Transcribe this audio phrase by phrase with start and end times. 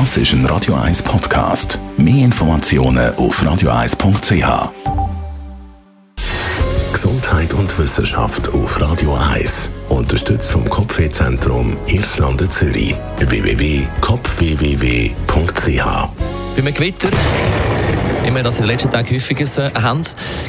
[0.00, 1.78] Das ist ein Radio 1 Podcast.
[1.96, 4.72] Mehr Informationen auf radio1.ch.
[6.92, 9.70] Gesundheit und Wissenschaft auf Radio 1.
[9.90, 12.96] Unterstützt vom Kopfwehzentrum Irlande Zürich.
[13.20, 16.08] www.kopfwww.ch Bei
[16.56, 17.10] einem Gewitter,
[18.24, 20.02] wie wir das in den letzten Tagen häufiger haben,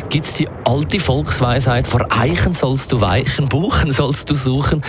[0.10, 4.82] gibt es die alte Volksweisheit, vor Eichen sollst du weichen, Buchen sollst du suchen.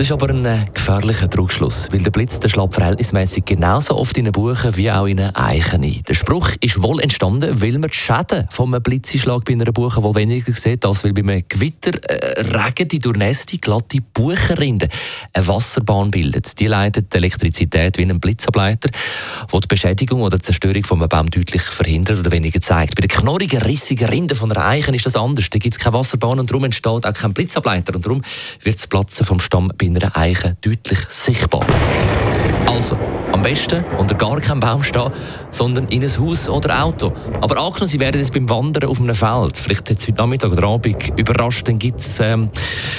[0.00, 4.16] Das ist aber ein äh, gefährlicher Trugschluss, weil der Blitz der schlägt verhältnismäßig genauso oft
[4.16, 6.00] in einen Buchen wie auch in einen Eichen ein.
[6.08, 10.02] Der Spruch ist wohl entstanden, weil man die Schäden von einem Blitzeinschlag bei einer Buche
[10.02, 14.88] wohl weniger sieht, als weil bei einem Gewitter äh, Regen die durchnässte, glatte Buchenrinde
[15.34, 16.58] eine Wasserbahn bildet.
[16.58, 18.88] Die leitet die Elektrizität wie ein Blitzableiter,
[19.50, 22.96] wo die Beschädigung oder die Zerstörung von einem Baum deutlich verhindert oder weniger zeigt.
[22.96, 25.50] Bei den knorrigen, rissigen Rinden von einer Eichen ist das anders.
[25.50, 28.22] Da gibt es keine Wasserbahn und darum entsteht auch kein Blitzableiter und darum
[28.62, 31.66] wird das Platzen vom Stamm bei einer Eiche deutlich sichtbar.
[32.66, 32.96] Also,
[33.32, 35.10] am besten unter gar keinem Baum stehen,
[35.50, 37.12] sondern in ein Haus oder Auto.
[37.40, 40.66] Aber angenommen, Sie werden jetzt beim Wandern auf einem Feld, vielleicht jetzt heute Nachmittag oder
[40.66, 42.50] Abend überrascht, dann gibt es, ähm,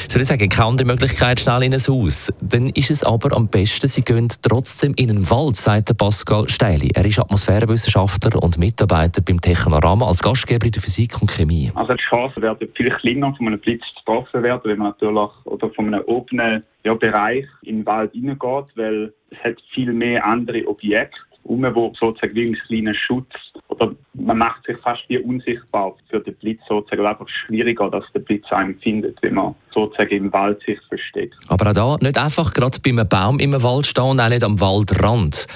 [0.10, 2.34] soll ich sagen, keine andere Möglichkeit schnell in ein Haus.
[2.42, 6.92] Dann ist es aber am besten, Sie gehen trotzdem in einen Wald, sagt Pascal Steili.
[6.94, 11.72] Er ist Atmosphärenwissenschaftler und Mitarbeiter beim Technorama als Gastgeber in der Physik und Chemie.
[11.76, 15.70] Also die Chance werden viel kleiner, von einem Blitz getroffen werden, wenn man natürlich oder
[15.72, 20.68] von einem offenen ja, Bereich in den Wald hineingeht, weil es hat viel mehr andere
[20.68, 23.30] Objekte um, wo sozusagen wie ein kleiner Schutz
[23.68, 28.20] oder man macht sich fast wie unsichtbar für den Blitz sozusagen, einfach schwieriger, dass der
[28.20, 31.36] Blitz einen findet, wenn man sozusagen im Wald sich versteckt.
[31.48, 34.60] Aber auch da nicht einfach gerade bei einem Baum im Wald stehen, auch nicht am
[34.60, 35.48] Waldrand.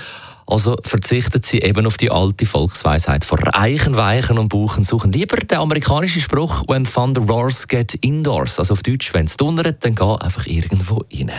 [0.47, 3.25] Also verzichtet sie eben auf die alte Volksweisheit.
[3.25, 5.11] Vor Eichen, Weichen und Buchen suchen.
[5.11, 8.59] Lieber der amerikanische Spruch, when thunder roars, get indoors.
[8.59, 11.31] Also auf Deutsch, wenn es donnert, dann geh einfach irgendwo rein.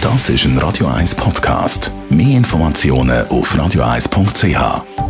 [0.00, 1.92] Das ist ein Radio 1 Podcast.
[2.10, 5.01] Mehr Informationen auf radio1.ch.